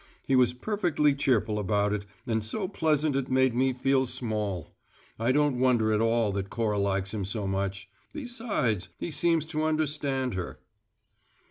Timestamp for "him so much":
7.13-7.87